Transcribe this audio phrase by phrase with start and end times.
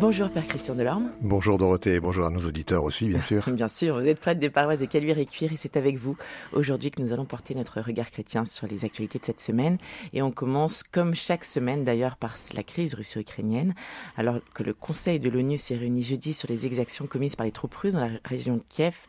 [0.00, 1.10] Bonjour Père Christian Delorme.
[1.22, 3.42] Bonjour Dorothée, bonjour à nos auditeurs aussi, bien sûr.
[3.52, 6.16] bien sûr, vous êtes prêtre des paroisses de Caluire et Cuire et c'est avec vous
[6.52, 9.76] aujourd'hui que nous allons porter notre regard chrétien sur les actualités de cette semaine.
[10.12, 13.74] Et on commence, comme chaque semaine d'ailleurs, par la crise russo-ukrainienne.
[14.16, 17.52] Alors que le Conseil de l'ONU s'est réuni jeudi sur les exactions commises par les
[17.52, 19.08] troupes russes dans la région de Kiev,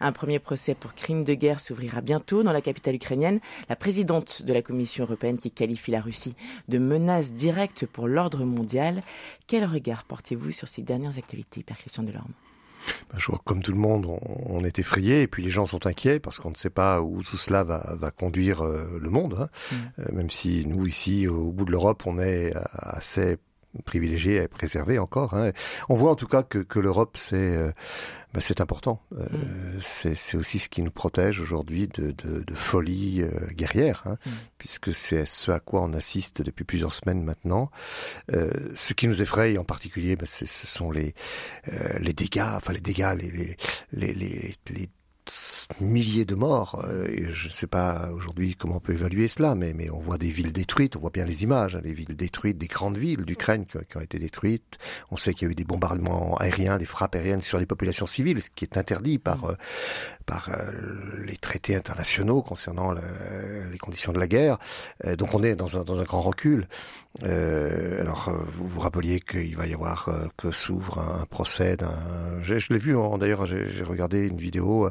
[0.00, 3.40] un premier procès pour crime de guerre s'ouvrira bientôt dans la capitale ukrainienne.
[3.68, 6.36] La présidente de la Commission européenne qui qualifie la Russie
[6.68, 9.02] de menace directe pour l'ordre mondial.
[9.48, 12.32] Quel regard portez-vous sur ces dernières actualités, Père Christian Delorme
[13.10, 14.06] ben, je vois comme tout le monde,
[14.46, 17.22] on, est effrayé et puis les gens sont inquiets parce qu'on ne sait pas où
[17.22, 19.36] tout cela va, va conduire euh, le monde.
[19.38, 19.48] Hein.
[19.72, 19.76] Mm.
[19.98, 23.36] Euh, même si nous ici, au bout de l'Europe, on est assez
[23.84, 25.34] privilégié et préservé encore.
[25.34, 25.52] Hein.
[25.88, 27.72] On voit en tout cas que, que l'Europe, c'est euh,
[28.34, 29.02] bah, c'est important.
[29.16, 29.24] Euh,
[29.76, 29.80] mm.
[29.80, 34.30] C'est aussi ce qui nous protège aujourd'hui de, de, de, folie euh, guerrière, hein, mm.
[34.58, 37.70] puisque c'est ce à quoi on assiste depuis plusieurs semaines maintenant.
[38.74, 41.14] Ce qui nous effraie en particulier, bah, ce sont les,
[42.00, 43.56] les dégâts, enfin les dégâts, les,
[43.92, 44.88] les, les, les
[45.80, 46.84] milliers de morts.
[46.88, 49.98] Euh, et je ne sais pas aujourd'hui comment on peut évaluer cela, mais, mais on
[49.98, 52.98] voit des villes détruites, on voit bien les images, hein, des villes détruites, des grandes
[52.98, 54.78] villes d'Ukraine qui, qui, ont été détruites.
[55.10, 58.06] On sait qu'il y a eu des bombardements aériens, des frappes aériennes sur les populations
[58.06, 59.50] civiles, ce qui est interdit par, mm.
[59.50, 59.54] euh,
[60.26, 60.70] par euh,
[61.24, 64.58] les traités internationaux concernant les conditions de la guerre.
[65.16, 66.68] donc on est dans un, dans un grand recul.
[67.22, 71.94] alors vous vous rappeliez qu'il va y avoir que s'ouvre un, procès d'un...
[72.42, 74.90] Je, l'ai vu, hein, d'ailleurs j'ai regardé une vidéo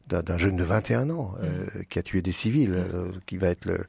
[0.11, 1.85] d'un jeune de 21 ans euh, mm.
[1.89, 3.85] qui a tué des civils, euh, qui va être le,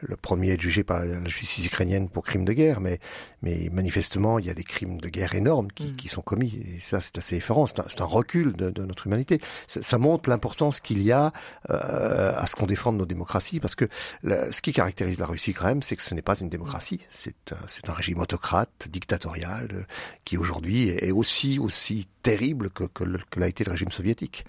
[0.00, 2.98] le premier à être jugé par la justice ukrainienne pour crimes de guerre, mais,
[3.42, 5.96] mais manifestement, il y a des crimes de guerre énormes qui, mm.
[5.96, 6.58] qui sont commis.
[6.66, 7.66] Et ça, c'est assez effrayant.
[7.66, 9.40] C'est un, un, recul de, de, notre humanité.
[9.66, 11.32] Ça, ça montre l'importance qu'il y a
[11.70, 13.88] euh, à ce qu'on défende nos démocraties, parce que
[14.24, 17.00] ce qui caractérise la Russie quand même, c'est que ce n'est pas une démocratie.
[17.10, 19.82] C'est un, un régime autocrate, dictatorial, euh,
[20.24, 24.44] qui aujourd'hui est aussi aussi terrible que, que, que l'a été le régime soviétique.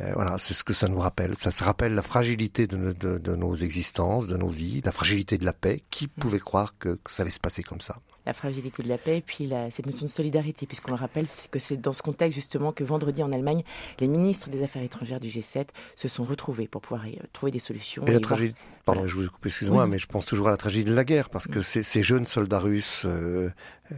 [0.00, 1.34] Euh, voilà, c'est ce que ça nous rappelle.
[1.34, 5.36] Ça se rappelle la fragilité de, de, de, nos existences, de nos vies, la fragilité
[5.36, 5.82] de la paix.
[5.90, 6.20] Qui mm.
[6.20, 7.98] pouvait croire que, que ça allait se passer comme ça?
[8.26, 11.26] La fragilité de la paix et puis la, cette notion de solidarité, puisqu'on le rappelle,
[11.28, 13.62] c'est que c'est dans ce contexte justement que vendredi en Allemagne,
[14.00, 17.52] les ministres des Affaires étrangères du G7 se sont retrouvés pour pouvoir y, euh, trouver
[17.52, 18.04] des solutions.
[18.06, 20.90] Et, la tragédie, pardon, je vous coupe, excusez-moi, mais je pense toujours à la tragédie
[20.90, 23.50] de la guerre, parce que ces, ces, jeunes soldats russes, euh,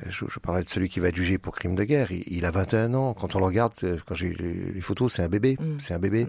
[0.09, 2.45] je, je, parlais de celui qui va être jugé pour crime de guerre, il, il
[2.45, 3.15] a 21 ans.
[3.15, 3.75] Quand on le regarde,
[4.07, 5.81] quand j'ai les, les, photos, c'est un bébé, mm.
[5.81, 6.27] c'est un bébé,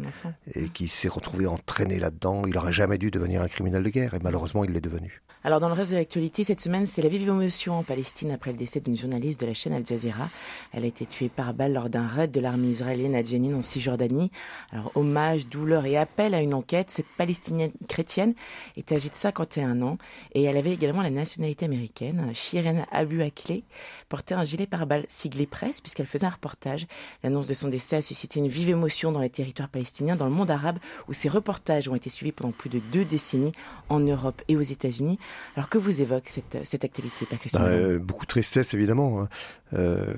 [0.54, 2.44] et qui s'est retrouvé entraîné là-dedans.
[2.46, 5.22] Il aurait jamais dû devenir un criminel de guerre, et malheureusement, il l'est devenu.
[5.48, 8.52] Alors dans le reste de l'actualité, cette semaine, c'est la vive émotion en Palestine après
[8.52, 10.30] le décès d'une journaliste de la chaîne Al Jazeera.
[10.74, 13.62] Elle a été tuée par balle lors d'un raid de l'armée israélienne à Jenin en
[13.62, 14.30] Cisjordanie.
[14.74, 16.92] Alors hommage, douleur et appel à une enquête.
[16.92, 18.34] Cette palestinienne chrétienne
[18.76, 19.98] est âgée de 51 ans
[20.34, 22.30] et elle avait également la nationalité américaine.
[22.34, 23.64] Shiren Abu Akleh
[24.10, 26.88] portait un gilet par balle siglé presse puisqu'elle faisait un reportage.
[27.24, 30.32] L'annonce de son décès a suscité une vive émotion dans les territoires palestiniens, dans le
[30.32, 33.54] monde arabe où ces reportages ont été suivis pendant plus de deux décennies
[33.88, 35.18] en Europe et aux États-Unis.
[35.56, 39.22] Alors que vous évoque cette, cette actualité, Père Christian bah, Beaucoup de tristesse, évidemment.
[39.22, 39.30] Hein.
[39.74, 40.14] Euh,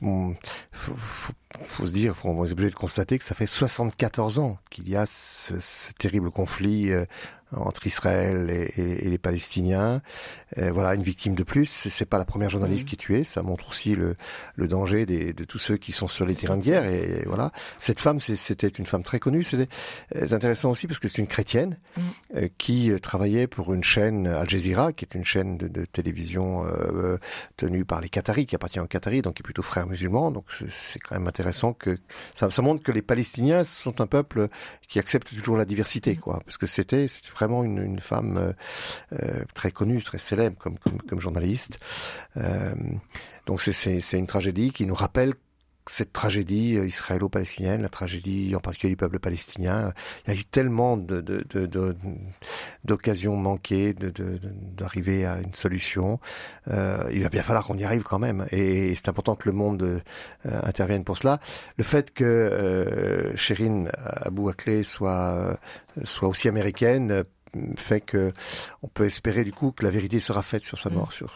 [0.00, 0.34] bon,
[0.72, 4.58] faut, faut, faut, se dire, on est obligé de constater que ça fait 74 ans
[4.70, 7.04] qu'il y a ce, ce terrible conflit euh,
[7.52, 10.02] entre Israël et, et, et les Palestiniens.
[10.58, 11.88] Euh, voilà, une victime de plus.
[11.88, 12.88] C'est pas la première journaliste mmh.
[12.88, 13.24] qui est tuée.
[13.24, 14.16] Ça montre aussi le,
[14.56, 16.84] le danger des, de tous ceux qui sont sur les terrains de guerre.
[16.86, 19.42] Et, voilà, cette femme, c'était une femme très connue.
[19.42, 19.68] C'était
[20.16, 22.00] euh, intéressant aussi parce que c'est une chrétienne mmh.
[22.36, 26.66] euh, qui travaillait pour une chaîne Al Jazeera, qui est une chaîne de, de télévision
[26.66, 27.18] euh,
[27.56, 30.30] tenue par les Qataris, qui appartient aux Qataris, donc qui est plutôt frère musulman.
[30.30, 31.96] Donc c'est quand même intéressant que
[32.34, 34.48] ça, ça montre que les Palestiniens sont un peuple
[34.88, 36.18] qui accepte toujours la diversité, mmh.
[36.18, 36.40] quoi.
[36.44, 37.06] Parce que c'était
[37.40, 38.52] vraiment une, femme euh,
[39.20, 41.78] euh, très connue, très célèbre comme, journaliste.
[42.36, 42.74] Euh,
[43.46, 45.34] donc c'est une tragédie qui nous rappelle
[45.86, 49.92] cette tragédie israélo-palestinienne, la tragédie en particulier du peuple palestinien.
[50.24, 50.96] Il y a eu tellement
[52.84, 56.20] d'occasions de, de, manquées d'arriver à une solution.
[56.68, 58.46] Il va bien falloir qu'on y arrive quand même.
[58.52, 60.02] Et, c'est important que le monde
[60.44, 61.40] intervienne pour cela.
[61.76, 65.58] Le fait que euh, Sherine Abou Akleh soit,
[66.04, 67.24] soit aussi américaine
[67.76, 68.32] fait que
[68.82, 71.32] on peut espérer du coup que la vérité sera faite sur sa mort, sur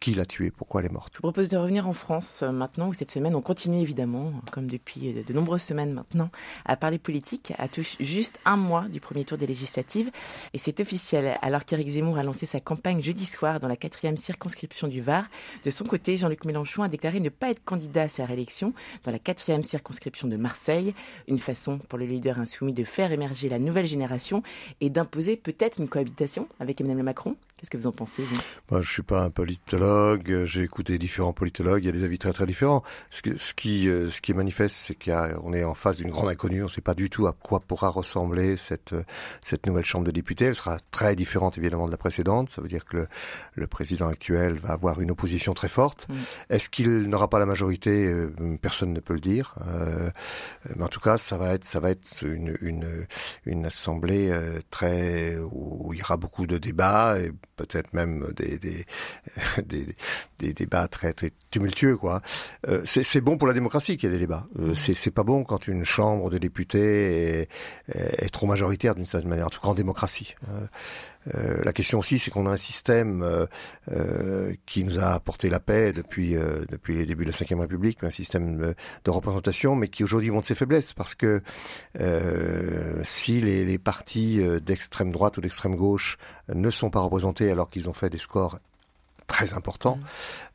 [0.00, 1.12] qui l'a tuée, pourquoi elle est morte?
[1.12, 4.32] Je vous propose de revenir en France euh, maintenant, où cette semaine on continue évidemment,
[4.50, 6.30] comme depuis de, nombreuses semaines maintenant,
[6.64, 10.10] à parler politique, à touche juste un mois du premier tour des législatives.
[10.54, 14.16] Et c'est officiel, alors qu'Éric Zemmour a lancé sa campagne jeudi soir dans la quatrième
[14.16, 15.24] circonscription du Var.
[15.64, 18.72] De son côté, Jean-Luc Mélenchon a déclaré ne pas être candidat à sa réélection
[19.04, 20.94] dans la quatrième circonscription de Marseille.
[21.28, 24.42] Une façon pour le leader insoumis de faire émerger la nouvelle génération
[24.80, 27.36] et d'imposer peut-être une cohabitation avec Emmanuel Macron.
[27.60, 28.40] Qu'est-ce que vous en pensez, vous?
[28.70, 30.44] Moi, je suis pas un politologue.
[30.46, 31.84] J'ai écouté différents politologues.
[31.84, 32.82] Il y a des avis très très différents.
[33.10, 36.30] Ce, ce qui, euh, ce qui est manifeste, c'est qu'on est en face d'une grande
[36.30, 36.62] inconnue.
[36.62, 38.94] On ne sait pas du tout à quoi pourra ressembler cette
[39.44, 40.46] cette nouvelle Chambre de députés.
[40.46, 42.48] Elle sera très différente évidemment de la précédente.
[42.48, 43.08] Ça veut dire que le,
[43.56, 46.06] le président actuel va avoir une opposition très forte.
[46.08, 46.14] Mm.
[46.48, 48.06] Est-ce qu'il n'aura pas la majorité?
[48.06, 49.54] Euh, Personne ne peut le dire.
[49.68, 50.10] Euh,
[50.76, 53.06] mais en tout cas, ça va être ça va être une une,
[53.44, 57.32] une assemblée euh, très où il y aura beaucoup de débats et
[57.66, 58.58] peut-être même des,
[59.66, 59.86] des,
[60.38, 61.96] des, débats très, très tumultueux.
[61.96, 62.22] quoi.
[62.68, 64.46] Euh, c'est bon pour la démocratie qu'il y ait des débats.
[64.58, 67.48] Euh, c'est pas bon quand une chambre de députés est,
[67.88, 70.34] est trop majoritaire d'une certaine manière, en tout cas en démocratie.
[71.28, 73.46] Euh, euh, la question aussi, c'est qu'on a un système euh,
[73.92, 76.36] euh, qui nous a apporté la paix depuis
[76.68, 78.74] depuis les débuts de la Ve République, un système
[79.04, 81.42] de représentation, mais qui aujourd'hui montre ses faiblesses parce que
[83.02, 86.18] si les partis d'extrême droite ou d'extrême gauche
[86.52, 88.58] ne sont pas représentés alors qu'ils ont fait des scores
[89.30, 90.02] très important, mm.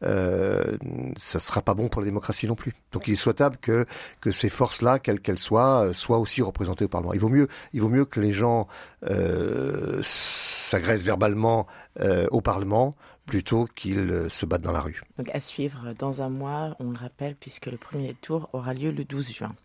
[0.04, 0.78] euh,
[1.18, 2.74] ça sera pas bon pour la démocratie non plus.
[2.92, 3.86] Donc il est souhaitable que
[4.20, 7.14] que ces forces-là, quelles qu'elles soient, soient aussi représentées au Parlement.
[7.14, 8.68] Il vaut mieux, il vaut mieux que les gens
[9.10, 11.68] euh, s'agressent verbalement
[12.02, 12.94] euh, au Parlement
[13.26, 15.02] plutôt qu'ils euh, se battent dans la rue.
[15.18, 18.92] Donc à suivre dans un mois, on le rappelle, puisque le premier tour aura lieu
[18.92, 19.56] le 12 juin.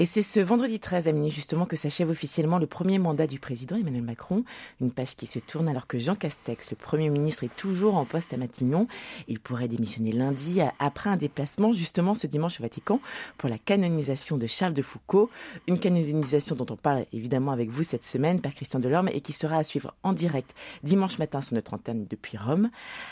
[0.00, 3.38] Et c'est ce vendredi 13 à minuit justement que s'achève officiellement le premier mandat du
[3.38, 4.44] président Emmanuel Macron.
[4.80, 8.06] Une page qui se tourne alors que Jean Castex, le Premier ministre, est toujours en
[8.06, 8.88] poste à Matignon.
[9.28, 12.98] Il pourrait démissionner lundi après un déplacement justement ce dimanche au Vatican
[13.36, 15.28] pour la canonisation de Charles de Foucault.
[15.66, 19.34] Une canonisation dont on parle évidemment avec vous cette semaine, Père Christian Delorme, et qui
[19.34, 22.70] sera à suivre en direct dimanche matin sur notre antenne depuis Rome.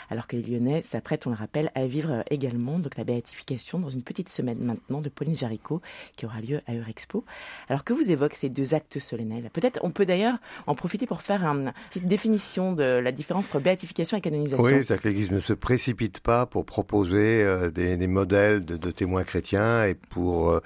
[0.09, 3.89] Alors que les Lyonnais s'apprêtent, on le rappelle, à vivre également donc la béatification dans
[3.89, 5.83] une petite semaine maintenant de Pauline Jaricot
[6.17, 7.25] qui aura lieu à Expo.
[7.67, 9.49] Alors que vous évoquez ces deux actes solennels?
[9.53, 10.37] Peut-être on peut d'ailleurs
[10.67, 14.63] en profiter pour faire une petite définition de la différence entre béatification et canonisation.
[14.63, 19.23] Oui, c'est-à-dire que l'Église ne se précipite pas pour proposer euh, des, modèles de, témoins
[19.23, 20.59] chrétiens et pour euh,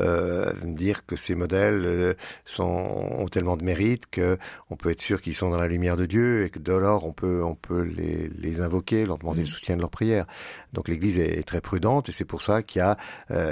[0.00, 5.34] euh, dire que ces modèles sont, ont tellement de mérite qu'on peut être sûr qu'ils
[5.34, 8.60] sont dans la lumière de Dieu et que de lors on peut, on peut les,
[8.60, 9.50] invoquer, leur demander le mm.
[9.50, 10.26] soutien de leur prière.
[10.72, 12.96] Donc l'Église est très prudente et c'est pour ça qu'il y a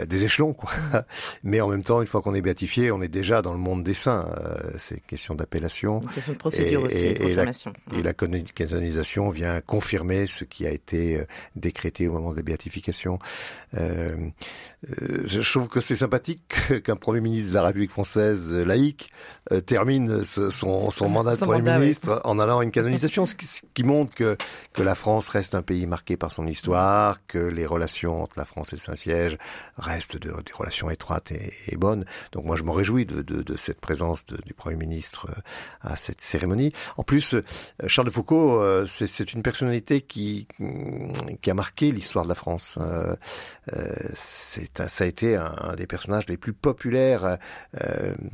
[0.07, 0.53] des échelons.
[0.53, 0.71] Quoi.
[0.93, 1.01] Mm.
[1.45, 3.83] Mais en même temps, une fois qu'on est béatifié, on est déjà dans le monde
[3.83, 4.33] des saints.
[4.39, 5.99] Euh, c'est question d'appellation.
[6.15, 7.73] Question de procédure aussi, et, confirmation.
[7.99, 11.25] Et la, canonisation vient confirmer ce qui a été euh,
[11.57, 13.19] décrété au moment de la béatification.
[13.75, 14.15] Euh,
[15.01, 16.43] euh, je trouve que c'est sympathique
[16.85, 19.11] qu'un Premier ministre de la République française laïque
[19.67, 20.51] termine son,
[20.91, 24.37] son, mandat de Premier ministre en allant à une canonisation, ce qui, montre que,
[24.73, 28.45] que la France reste un pays marqué par son histoire, que les relations entre la
[28.45, 29.39] France et le Saint-Siège
[29.77, 31.86] restent de, des relations étroites et, et bonnes.
[32.33, 35.41] Donc moi, je m'en réjouis de, de, de, cette présence du Premier ministre euh,
[35.83, 36.73] à cette cérémonie.
[36.97, 37.43] En plus, euh,
[37.87, 40.49] Charles de Foucault, euh, c'est une personnalité qui,
[41.43, 42.79] qui a marqué l'histoire de la France.
[44.15, 47.39] Ça a été un, des personnages les plus populaires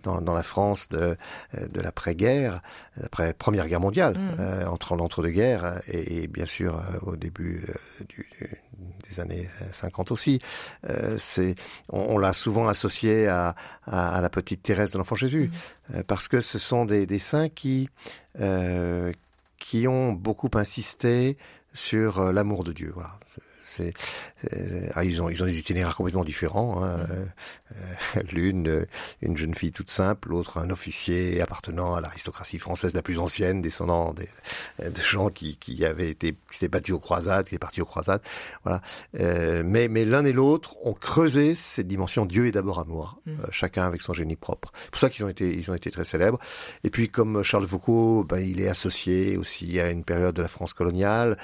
[0.03, 1.17] dans, dans, la France de,
[1.55, 2.61] de l'après-guerre,
[3.03, 4.69] après Première Guerre mondiale, mmh.
[4.69, 7.65] entre l'entre-deux-guerres et, et, bien sûr au début
[8.09, 8.29] du,
[9.09, 10.41] des années 50 aussi.
[11.89, 13.42] On, l'a souvent associé à,
[13.87, 15.97] à, la petite Thérèse de l'Enfant Jésus, mm.
[15.97, 17.89] euh, parce que ce sont des, des saints qui
[18.41, 19.13] euh,
[19.59, 21.37] qui ont beaucoup insisté
[21.73, 22.91] sur euh, l'amour de Dieu.
[22.95, 23.19] Voilà.
[23.77, 23.93] C'est,
[24.95, 26.83] ah, ils ont ils ont des itinéraires complètement différents.
[26.83, 26.99] Hein.
[26.99, 27.13] Mm.
[27.77, 28.87] Euh, l'une euh,
[29.21, 33.63] une jeune fille toute simple, l'autre un officier appartenant à l'aristocratie française la plus ancienne,
[33.63, 34.29] descendant des,
[34.79, 37.87] de gens qui qui avaient été qui s'étaient battus aux croisades, qui étaient partis aux
[37.87, 38.23] croisades.
[38.65, 38.83] Voilà.
[39.19, 43.33] Euh, mais mais l'un et l'autre ont creusé cette dimension Dieu est d'abord amour, mm.
[43.51, 44.73] chacun avec son génie propre.
[44.85, 46.39] C'est pour ça qu'ils ont été ils ont été très célèbres.
[46.85, 50.49] Et puis comme Charles Foucault, ben, il est associé aussi à une période de la
[50.49, 51.37] France coloniale.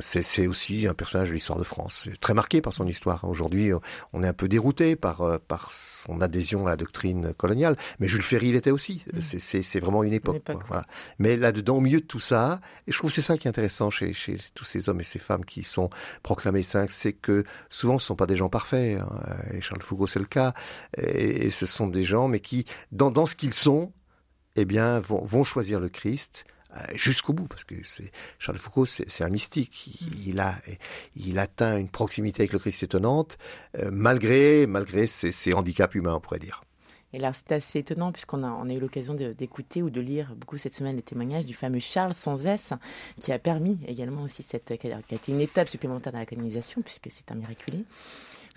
[0.00, 3.24] c'est c'est aussi un personnage de l'histoire de France, très marqué par son histoire.
[3.24, 3.70] Aujourd'hui,
[4.12, 8.08] on est un peu dérouté par euh, par son adhésion à la doctrine coloniale, mais
[8.08, 9.04] Jules Ferry l'était aussi.
[9.12, 9.20] Mm.
[9.20, 10.42] C'est vraiment une époque.
[10.68, 10.86] voilà.
[11.18, 13.90] Mais là-dedans, au milieu de tout ça, et je trouve c'est ça qui est intéressant
[13.90, 15.90] chez, chez tous ces hommes et ces femmes qui sont
[16.22, 19.00] proclamés saints, c'est que souvent ce sont pas des gens parfaits.
[19.00, 19.08] Hein.
[19.54, 20.54] Et Charles Foucault c'est le cas.
[20.96, 23.92] Et, ce sont des gens, mais qui dans dans ce qu'ils sont,
[24.56, 26.44] eh bien vont, vont choisir le Christ
[26.94, 29.98] jusqu'au bout, parce que c'est Charles Foucault, c'est un mystique.
[30.00, 30.56] Il, il, a,
[31.16, 33.38] il atteint une proximité avec le Christ étonnante,
[33.90, 36.62] malgré, malgré ses, ses handicaps humains, on pourrait dire.
[37.12, 40.34] Et là, c'est assez étonnant puisqu'on a, on a eu l'occasion d'écouter ou de lire
[40.36, 42.74] beaucoup cette semaine les témoignages du fameux Charles sans S,
[43.18, 46.82] qui a permis également aussi cette, qui a été une étape supplémentaire dans la canonisation
[46.82, 47.84] puisque c'est un miraculé.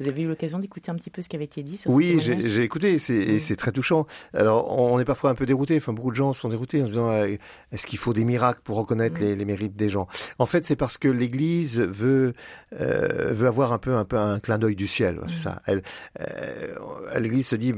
[0.02, 2.20] Vous avez eu l'occasion d'écouter un petit peu ce qui avait été dit sur Oui,
[2.20, 4.08] j'ai écouté, et c'est très touchant.
[4.34, 6.92] Alors, on est parfois un peu dérouté, enfin, beaucoup de gens sont déroutés en se
[6.92, 7.36] disant euh,
[7.72, 10.08] est-ce qu'il faut des miracles pour reconnaître les, les, mérites des gens?
[10.40, 12.34] En fait, c'est parce que l'Église veut,
[12.80, 15.62] euh, veut avoir un peu, un peu un clin d'œil du ciel, c'est ça.
[15.66, 15.84] Elle,
[16.20, 16.76] euh,
[17.20, 17.74] L'Église se dit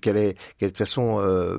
[0.00, 1.58] qu'elle est, qu'elle est de façon euh,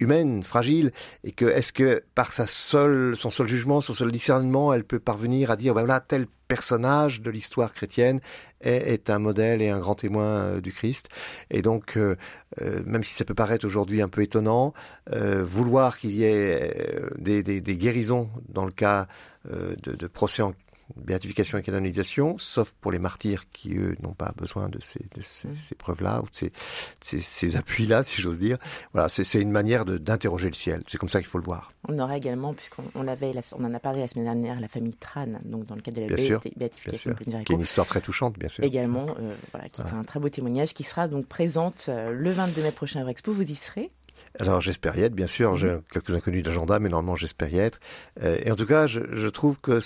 [0.00, 0.92] humaine, fragile,
[1.24, 4.98] et que est-ce que par sa seule, son seul jugement, son seul discernement, elle peut
[4.98, 8.20] parvenir à dire ben voilà tel personnage de l'histoire chrétienne
[8.60, 11.08] est, un modèle et un grand témoin euh, du Christ.
[11.50, 12.16] Et donc, euh,
[12.62, 14.72] euh, même si ça peut paraître aujourd'hui un peu étonnant,
[15.12, 16.72] vouloir qu'il y ait
[17.18, 19.06] des, des, des, guérisons dans le cas
[19.48, 20.54] de, de procès en
[20.96, 25.22] béatification et canonisation, sauf pour les martyrs qui, eux, n'ont pas besoin de ces, de
[25.22, 26.52] ces, ces preuves-là ou de ces,
[27.00, 28.58] ces, ces appuis-là, si j'ose dire.
[28.92, 30.82] Voilà, c'est une manière d'interroger le ciel.
[30.86, 31.72] C'est comme ça qu'il faut le voir.
[31.88, 33.16] On aura également, puisqu'on on en a
[33.80, 36.40] parlé la semaine dernière, la famille Tran, donc dans le cadre de la bien sûr,
[36.56, 37.44] béatification bien sûr.
[37.44, 38.64] Qui est une histoire très touchante, bien sûr.
[38.64, 39.96] Également, euh, voilà, qui voilà.
[39.96, 43.10] est un très beau témoignage, qui sera donc présente euh, le 22 mai prochain à
[43.10, 43.32] Expo.
[43.32, 43.90] Vous y serez?
[44.38, 45.56] Alors j'espère y être, bien sûr.
[45.56, 47.78] J'ai quelques inconnus d'agenda, mais normalement j'espère y être.
[48.22, 49.80] Euh, et en tout cas, je, je trouve que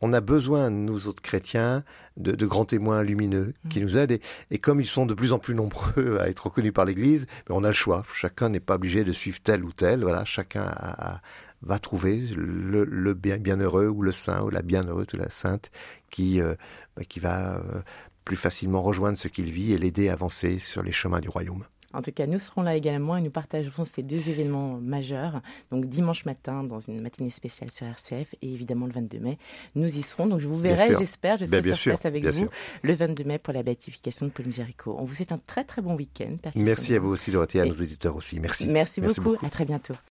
[0.00, 1.84] on a besoin, nous autres chrétiens,
[2.16, 3.82] de, de grands témoins lumineux qui mmh.
[3.82, 4.12] nous aident.
[4.12, 7.26] Et, et, comme ils sont de plus en plus nombreux à être reconnus par l'Église,
[7.46, 8.02] ben, on a le choix.
[8.14, 10.02] Chacun n'est pas obligé de suivre tel ou tel.
[10.02, 11.20] Voilà, chacun a, a,
[11.62, 15.70] va trouver le, le bien, bienheureux ou le saint ou la bienheureuse ou la sainte
[16.10, 16.54] qui, euh,
[16.96, 17.82] ben, qui va euh,
[18.24, 21.64] plus facilement rejoindre ce qu'il vit et l'aider à avancer sur les chemins du royaume.
[21.92, 25.40] En tout cas, nous serons là également et nous partagerons ces deux événements majeurs.
[25.70, 29.38] Donc dimanche matin dans une matinée spéciale sur RCF et évidemment le 22 mai,
[29.74, 30.26] nous y serons.
[30.26, 32.50] Donc je vous verrai, j'espère, je serai ben, sur place avec vous sûr.
[32.82, 34.96] le 22 mai pour la béatification de Pauline Jéricho.
[34.98, 36.36] On vous souhaite un très très bon week-end.
[36.54, 38.38] Merci à vous aussi Dorothée, à nos éditeurs aussi.
[38.38, 38.66] Merci.
[38.68, 39.30] Merci, Merci beaucoup.
[39.32, 39.46] beaucoup.
[39.46, 39.94] À très bientôt.